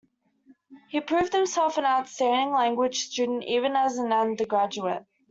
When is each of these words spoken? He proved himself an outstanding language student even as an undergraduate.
He 0.89 0.99
proved 0.99 1.31
himself 1.31 1.77
an 1.77 1.85
outstanding 1.85 2.53
language 2.55 3.01
student 3.01 3.43
even 3.43 3.75
as 3.75 3.99
an 3.99 4.11
undergraduate. 4.11 5.05